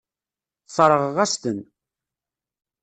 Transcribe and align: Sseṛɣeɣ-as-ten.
Sseṛɣeɣ-as-ten. 0.67 1.59